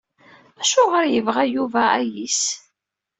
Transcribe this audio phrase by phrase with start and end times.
[0.61, 2.41] Acuɣer i yebɣa Yuba ayis?